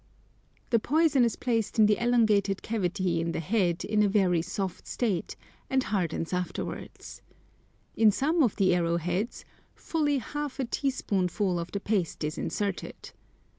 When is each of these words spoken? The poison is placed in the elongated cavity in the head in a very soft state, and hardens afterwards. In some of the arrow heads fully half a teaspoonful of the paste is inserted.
The 0.71 0.79
poison 0.79 1.23
is 1.23 1.35
placed 1.35 1.77
in 1.77 1.85
the 1.85 1.99
elongated 2.01 2.63
cavity 2.63 3.21
in 3.21 3.33
the 3.33 3.39
head 3.39 3.85
in 3.85 4.01
a 4.01 4.09
very 4.09 4.41
soft 4.41 4.87
state, 4.87 5.35
and 5.69 5.83
hardens 5.83 6.33
afterwards. 6.33 7.21
In 7.95 8.09
some 8.09 8.41
of 8.41 8.55
the 8.55 8.73
arrow 8.73 8.97
heads 8.97 9.45
fully 9.75 10.17
half 10.17 10.59
a 10.59 10.65
teaspoonful 10.65 11.59
of 11.59 11.71
the 11.71 11.79
paste 11.79 12.23
is 12.23 12.39
inserted. 12.39 13.11